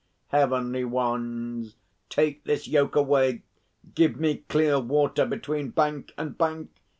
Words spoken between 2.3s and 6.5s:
this yoke away! Give me clear water between bank and